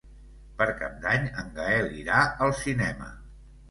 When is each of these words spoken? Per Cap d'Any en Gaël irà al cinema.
Per 0.61 0.67
Cap 0.79 0.95
d'Any 1.05 1.29
en 1.43 1.53
Gaël 1.61 1.95
irà 2.01 2.27
al 2.49 2.59
cinema. 2.67 3.17